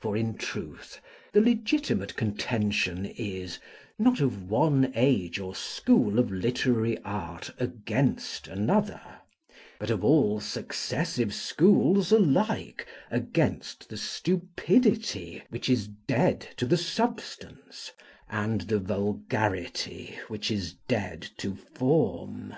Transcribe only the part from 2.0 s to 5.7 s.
contention is, not of one age or